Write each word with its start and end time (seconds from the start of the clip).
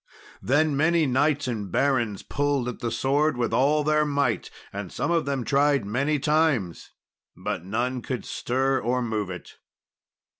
Then 0.41 0.75
many 0.75 1.05
knights 1.05 1.47
and 1.47 1.71
barons 1.71 2.23
pulled 2.23 2.67
at 2.67 2.79
the 2.79 2.89
sword 2.89 3.37
with 3.37 3.53
all 3.53 3.83
their 3.83 4.03
might, 4.03 4.49
and 4.73 4.91
some 4.91 5.11
of 5.11 5.25
them 5.25 5.45
tried 5.45 5.85
many 5.85 6.17
times, 6.17 6.89
but 7.37 7.63
none 7.63 8.01
could 8.01 8.25
stir 8.25 8.79
or 8.81 9.03
move 9.03 9.29
it. 9.29 9.57